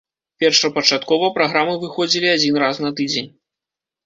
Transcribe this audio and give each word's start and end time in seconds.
Першапачаткова 0.43 1.29
праграмы 1.35 1.75
выходзілі 1.83 2.31
адзін 2.37 2.59
раз 2.65 2.75
на 2.87 2.93
тыдзень. 3.03 3.29